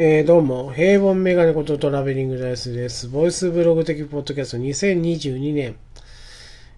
[0.00, 3.08] えー、どうも、平凡メガネことトラベリングダイスです。
[3.08, 5.76] ボイスブログ的ポッドキャスト2022年、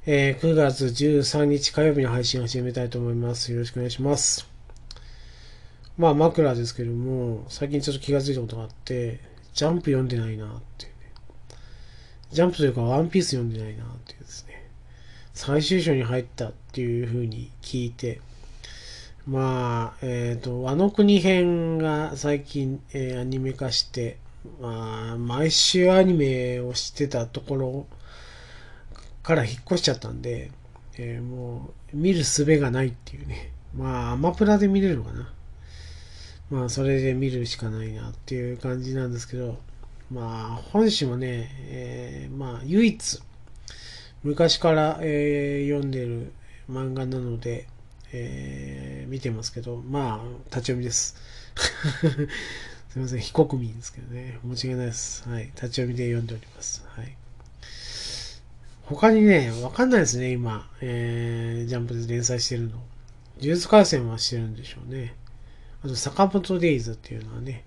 [0.06, 3.52] えー、9月13日火曜日の配信を始めたいと思います。
[3.52, 4.48] よろしくお願いします。
[5.98, 9.20] まあ、枕ですけども、最近ちょっと気がついたことがあって、
[9.52, 11.12] ジャンプ読んでないなっていうね。
[12.32, 14.66] ジャンプというか、ワンピース読んでないなっていうですね。
[15.34, 18.22] 最終章に入ったっていう風に聞いて、
[19.26, 24.18] まあ、えっ、ー、と、あの国編が最近、えー、アニメ化して、
[24.60, 27.86] まあ、毎週アニメをしてたところ
[29.22, 30.50] から引っ越しちゃったんで、
[30.96, 33.52] えー、もう、見る術がないっていうね。
[33.74, 35.32] まあ、アマプラで見れるのかな。
[36.50, 39.58] まあ、それで見るしかないなっていう感じなんですけど、
[40.10, 43.20] まあ、本誌もね、えー、まあ、唯一、
[44.24, 46.32] 昔から、えー、読んでる
[46.68, 47.68] 漫画なので、
[48.12, 51.16] えー、見てますけど、まあ、立ち読みです。
[52.90, 54.38] すいません、非国民ですけどね。
[54.42, 55.28] 申し訳ないです。
[55.28, 55.44] はい。
[55.44, 56.84] 立ち読みで読んでおります。
[56.88, 57.16] はい。
[58.82, 60.68] 他にね、わかんないですね、今。
[60.80, 62.70] えー、ジャンプで連載してるの。
[63.40, 65.14] 呪術廻戦はしてるんでしょうね。
[65.84, 67.64] あと、坂本デイズっていうのはね、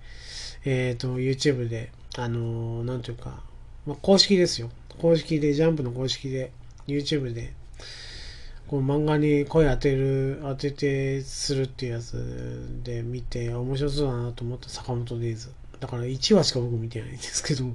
[0.66, 3.42] えっ、ー、と、YouTube で、あのー、なんというか、
[3.86, 4.70] まあ、公式ですよ。
[5.00, 6.52] 公式で、ジャンプの公式で、
[6.86, 7.54] YouTube で
[8.74, 15.52] こう漫画に声当てる、当ててするっていうやつで見て、面白そうだなと思った坂本デイズ。
[15.80, 17.66] だから1話しか僕見てないんですけど、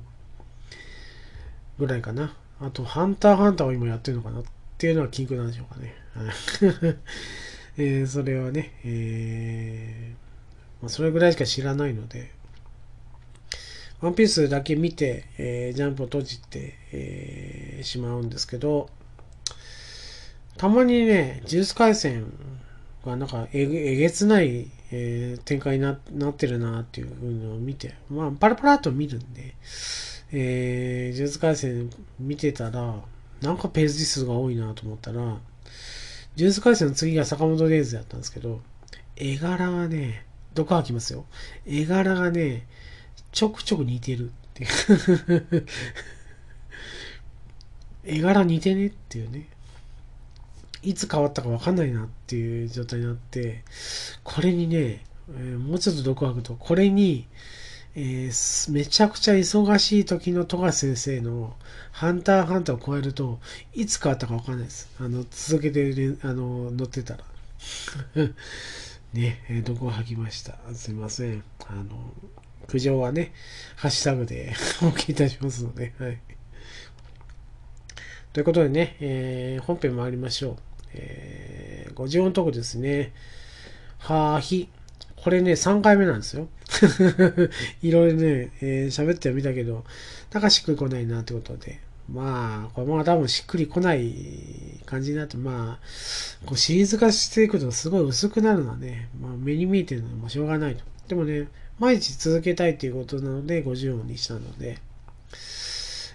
[1.79, 2.35] ぐらいかな。
[2.61, 4.45] あと、ハンターハンターを今やってるのかなっ
[4.77, 5.95] ていうのは禁句なんでしょうかね。
[7.79, 12.33] えー、それはね、えー、まあ、それぐらいしか知らないので、
[14.01, 18.91] ワンピースだけ見て、えー、ジャンプを閉じて、えー、しまうんですけど、
[20.59, 22.33] たまにね、ジュース回戦
[23.07, 29.55] がなんかえげつない、えー、展開にななってるなっていうのを見て、まあ、パラパラっと見るんで、
[30.33, 32.97] えー、ジュース回戦見てたら、
[33.41, 35.39] なんかページ数が多いなと思ったら、
[36.35, 38.61] ジュース回戦の次が坂本デイズだったんですけど、
[39.17, 41.25] 絵柄がね、どこ開きますよ。
[41.67, 42.67] 絵柄がね、
[43.31, 45.67] ちょくちょく似てるっていう。
[48.05, 49.49] 絵柄似てねっていうね。
[50.83, 53.65] いつ変わったかわかんないなっていう状態になって、
[54.23, 57.27] これにね、えー、もうちょっと毒吐くと、これに、
[57.95, 61.57] えー、めちゃくちゃ忙しい時の富樫先生の
[61.91, 63.41] ハンターハンターを超えると、
[63.75, 64.89] いつ変わったかわかんないです。
[65.01, 67.25] あの、続けて、あの、乗ってたら。
[69.13, 70.59] ね、えー、毒を吐きました。
[70.75, 71.43] すいません。
[71.67, 72.15] あの、
[72.69, 73.33] 苦情はね、
[73.77, 76.19] ハッシュタグで お聞きいたしますので、はい。
[78.33, 80.68] ということでね、えー、本編参りましょう。
[80.95, 83.13] えー、50音トークですね。
[83.99, 84.69] はーひ。
[85.17, 86.49] これね、3回目なんですよ。
[87.83, 89.85] いろいろね、えー、喋ってはみたけど、
[90.33, 91.81] なんかしっくりこないなってことで。
[92.11, 100.85] まあ、これも多分しっくりこない感じになって、まあ、こうシリーズ化していくとすごい薄くなるのはね、まあ、目に見えてるのもしょうがないと。
[101.09, 104.79] でもね、毎日続けたいということなので、50音にしたので、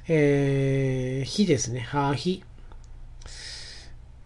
[0.08, 1.82] えー、火ですね。
[1.82, 2.44] はーひ。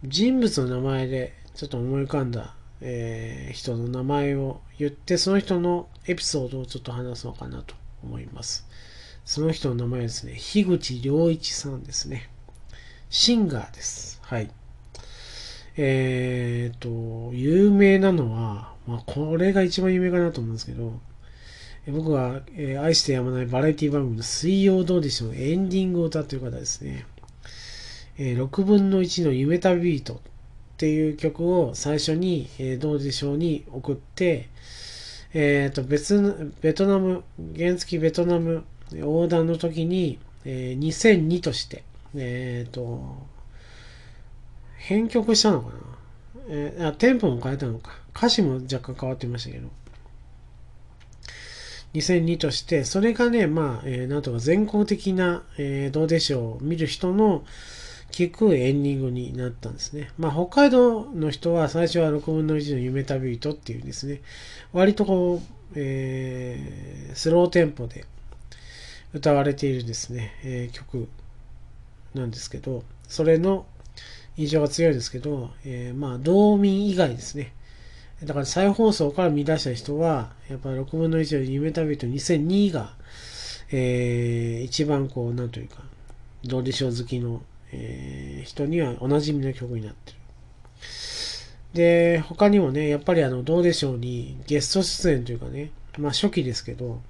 [0.04, 8.66] 人物の名前でちょっと思い浮かんだ、えー、人の名前を言って、その人のエピソードをちょっと話そうかなと思います。
[9.24, 12.30] その人の名前ですね、樋口良一さんですね。
[13.10, 14.20] シンガーです。
[14.22, 14.50] はい。
[15.76, 21.00] えっ、ー、と、有名なのは、まあ、これが一番有名かなと思うんですけど、
[21.88, 27.06] 僕が、え、愛してやまないバラエティ番組の水曜どうでしょうエンディングを歌ってる方ですね。
[28.18, 30.18] えー、6分の1の夢旅ビートっ
[30.76, 34.48] ていう曲を最初に、えー、どうでしょうに送って、
[35.34, 37.22] えっ、ー、と、別の、ベトナム、
[37.56, 41.84] 原付ベトナム横断の時に、えー、2002として、
[42.14, 43.16] えっ、ー、と、
[44.76, 45.74] 編曲したのかな？
[46.50, 47.92] えー、あ、テンポも変えたのか。
[48.16, 49.68] 歌詞も若干変わってましたけど。
[51.94, 57.44] 2002として、それがね、まあ、えー、なんとか全国的な、えー、どうでしょう、見る人の、
[58.10, 60.10] 聞くエンディングになったんですね。
[60.18, 64.22] まあ、北海道の人は最初は6分の1の夢旅人っていうですね、
[64.72, 68.04] 割とこう、えー、スローテンポで
[69.12, 71.08] 歌われているですね、えー、曲
[72.14, 73.66] なんですけど、それの
[74.36, 77.52] 印象が強いですけど、えー、まあ、道民以外ですね。
[78.24, 82.94] だから再放送から見出した人は、やっぱり6分の1の夢旅人2002が、
[83.70, 85.82] えー、一番こう、なんというか、
[86.44, 87.42] どうでしょう好きの
[87.72, 90.18] えー、人にはおなじみの曲になってる。
[91.74, 97.00] で、他にもね、やっぱりあの、どうでしょうにゲスト出演というかね、まあ初期ですけど、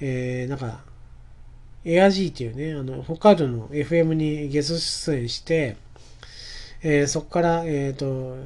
[0.00, 0.82] えー、なんか、
[1.84, 5.76] エアジーっていうね、あの、北海道の FM にゲスト出演して、
[6.82, 8.36] えー、そこから、えっ、ー、と、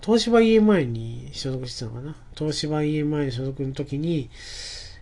[0.00, 2.16] 東芝 EMI に所属してたのかな？
[2.36, 4.30] 東芝 EMI に所属の時に、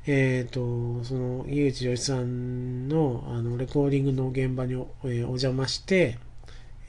[0.09, 6.19] えっ、ー、と、その、井口義さんの、あの、レコーディングの現場にお,、えー、お邪魔して、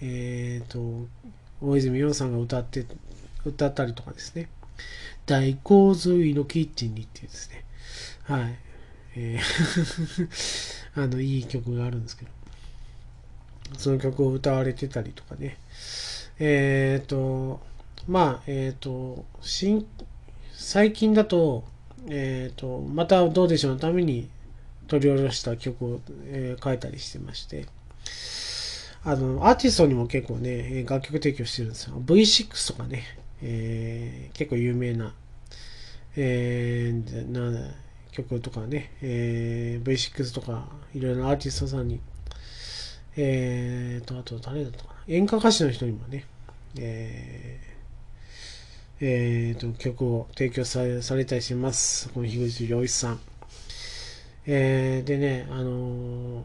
[0.01, 1.07] えっ、ー、と、
[1.59, 2.85] 大泉洋さんが歌って、
[3.43, 4.49] 歌ったりとかですね。
[5.25, 7.65] 大洪水のキッチンにっていうですね。
[8.23, 8.55] はい。
[9.15, 10.27] えー
[11.01, 12.31] あの、いい曲があるんですけど。
[13.77, 15.57] その曲を歌われてたりとかね。
[16.39, 17.61] えっ、ー、と、
[18.07, 19.87] まあ、えっ、ー、と、新、
[20.53, 21.65] 最近だと、
[22.09, 24.29] えっ、ー、と、またどうでしょうのために
[24.87, 27.65] 取り下ろした曲を、えー、書いたりしてまして、
[29.03, 32.01] あの、アーティストにも結構ね、楽曲提供してるんですよ。
[32.05, 33.03] V6 とかね、
[33.41, 35.13] えー、結構有名な、
[36.15, 37.73] えー、な
[38.11, 41.99] 曲とかね、えー、V6 とか、いろいろなアーティストさんに、
[43.15, 46.25] えーと、あと誰だったかな、演歌歌手の人にもね、
[46.77, 47.76] えー
[48.99, 52.09] えーと、曲を提供されされたりします。
[52.09, 53.19] この樋口良一さん。
[54.47, 56.43] えー、でね、あのー、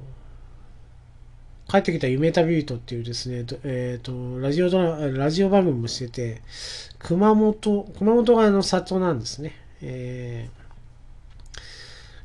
[1.66, 6.42] 帰ってきた夢旅人っていうですね、えっ、ー、と、ラジオドラ、ラジオ番組もしてて、
[6.98, 9.54] 熊本、熊本があの里なんですね。
[9.80, 10.50] え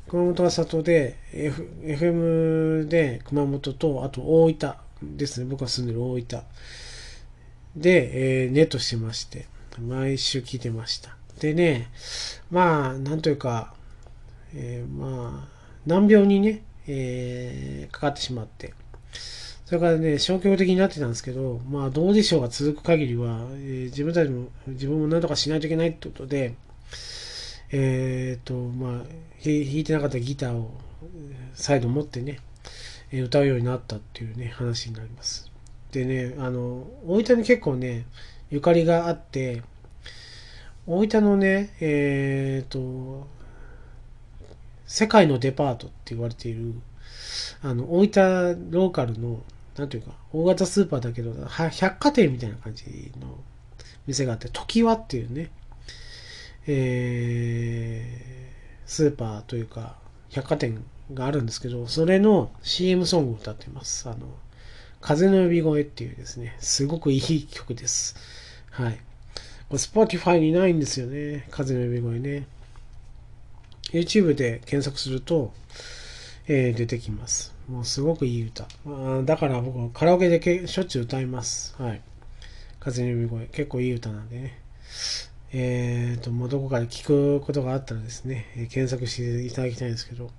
[0.04, 4.74] ー、熊本が里で、F、FM で熊本と、あと大分
[5.16, 5.46] ですね。
[5.48, 6.42] 僕が住んでる大分
[7.76, 9.46] で、えー、ネットしてまして、
[9.80, 11.16] 毎週聞いてました。
[11.40, 11.90] でね、
[12.50, 13.74] まあ、なんというか、
[14.54, 15.48] えー、まあ、
[15.86, 18.74] 難病にね、えー、かかってしまって、
[19.66, 26.54] それからね、消極的になってたんですけど、まあ、同時症が続く限りは、えー、自分たちも、自分も何とかしないといけないってことで、
[27.70, 28.92] えっ、ー、と、まあ、
[29.44, 30.70] 弾いてなかったギターを
[31.54, 32.40] 再度持ってね、
[33.12, 35.50] 歌うようになったっていうね、話になります。
[35.92, 38.06] でね、あの、大分に結構ね、
[38.50, 39.62] ゆかりがあって、
[40.86, 43.26] 大分のね、えっ、ー、と、
[44.86, 46.72] 世界のデパートって言われている、
[47.62, 49.42] あの、大分ローカルの、
[49.76, 53.38] なんていうか、大型スーパーだけど、百貨店みたいな感じの
[54.06, 55.50] 店があって、時はっていうね、
[56.66, 59.96] えー、スーパーというか、
[60.30, 64.08] 百貨店があるんですけど、それの CM ソングを歌ってます。
[64.08, 64.26] あの、
[65.00, 68.16] 風の呼び声っていうですね、すごくいい曲です。
[68.70, 68.98] はい。
[69.68, 71.46] これ Spotify にないんですよね。
[71.50, 72.46] 風の呼び声ね。
[73.92, 75.52] YouTube で検索すると、
[76.46, 77.54] えー、出てきます。
[77.68, 78.66] もうすごくいい歌。
[78.86, 81.74] あだから僕はカラオケでけしょっちゅう歌います。
[81.78, 82.00] はい。
[82.80, 83.46] 風の呼び声。
[83.46, 84.58] 結構いい歌なんでね。
[85.52, 90.30] えっ、ー、と、もうどこかで聞くことがあったらですね、えー、検索していただきたいんですけど。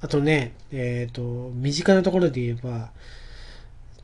[0.00, 2.92] あとね、えっ、ー、と、身近なところで言えば、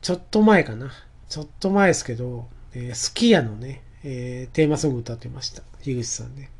[0.05, 0.91] ちょっと前かな。
[1.29, 5.63] ちょっと前ですけど、えー、スキヤのね、えー、テーマソング歌ってました。
[5.81, 6.51] 樋口さんね。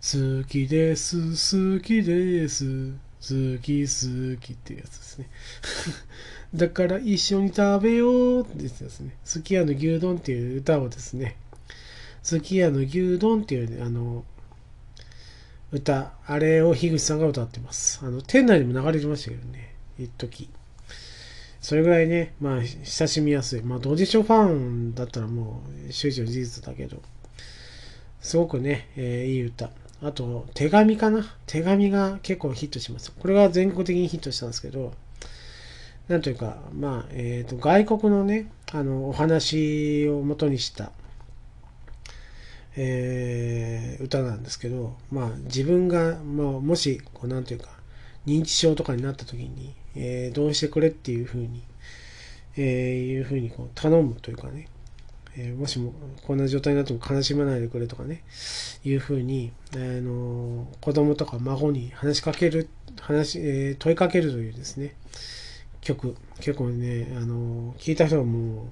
[0.00, 1.18] 好きです、
[1.76, 2.64] 好きです、
[3.20, 5.28] 好き好きっていうやつですね。
[6.56, 9.14] だから一緒に食べようってやつですね。
[9.24, 11.36] すき家の牛丼っていう歌をですね、
[12.22, 14.24] すき家の牛丼っていう、ね、あの、
[15.70, 18.00] 歌、あれを樋口さんが歌ってます。
[18.02, 20.48] あの、店内にも流れてましたけどね、一時。
[21.60, 23.62] それぐらいね、まあ、親しみやすい。
[23.62, 27.02] まあ、同時書ファンだったらもう、周知の事実だけど、
[28.20, 29.70] すごくね、えー、いい歌。
[30.02, 31.36] あと、手紙かな？
[31.46, 33.12] 手紙が結構ヒットします。
[33.12, 34.94] これが全国的にヒットしたんですけど、
[36.08, 40.92] なんというか、まあ、えっ、ー、と、外国のね、あの、お話を元にした、
[42.76, 47.79] えー、歌なんですけど、まあ、自分が、まあ、もし、こう、なんというか、
[48.30, 51.62] 認知症とかになった時に、えー、どうしてくれっていうふうに、
[52.56, 52.64] えー、
[53.08, 54.68] いうふうにこう頼むというかね、
[55.36, 55.92] えー、もしも
[56.26, 58.22] こんな状態になっても悲しまないでくれとかね、
[58.84, 62.68] いうふうに、あの子供とか孫に話しかける、
[63.00, 64.94] 話、え問いかけるというですね、
[65.80, 68.66] 曲、結構ね、あの聞いた人はもう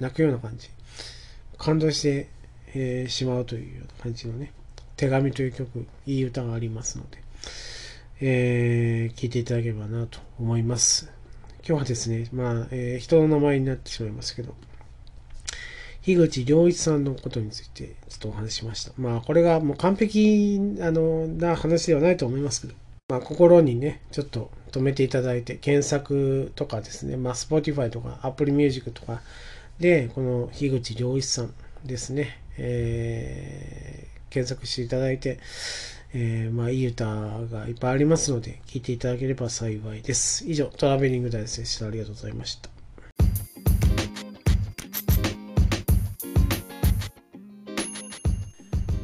[0.00, 0.70] 泣くような感じ、
[1.58, 2.28] 感動して、
[2.72, 4.52] えしまうというような感じのね、
[4.96, 7.18] 手紙という曲、いい歌がありますので、
[8.22, 11.10] えー、聞いていただければなと思います。
[11.66, 14.54] 今日はですね、まあ、えー、人の名前になってしまいますけど、
[16.02, 18.92] 樋口良一さんのことについてちょっとお話しました。
[18.98, 22.74] まあ、これがもう完璧あのな話ではないと思いますけど、
[23.08, 29.22] まあ、心にね、ちょっと止めていただいて、検索とかですね、まあ、Spotify とか Apple Music とか
[29.78, 31.54] で、この樋口良一さん
[31.86, 35.38] ですね、えー、検索していただいて、
[36.12, 40.44] えー、まあ、いい歌がいっぱいありますので、聴いていただければ幸いです。
[40.48, 41.86] 以上、トラベリングダイスでした。
[41.86, 42.70] ありがとうございました。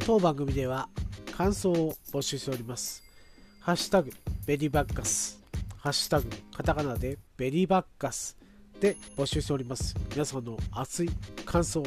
[0.05, 0.87] 当番組では
[1.35, 3.03] 感想を募集しております。
[3.59, 4.11] ハッシュタグ、
[4.45, 5.41] ベリーバッカス。
[5.77, 8.37] ハッシュタグ、カタカナでベリーバッカス
[8.79, 9.95] で募集しております。
[10.11, 11.09] 皆さんの熱い
[11.45, 11.83] 感想、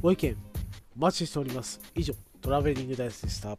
[0.00, 0.36] ご意見、
[0.96, 1.80] お待ちしております。
[1.94, 3.58] 以上、トラベリングダイスでした。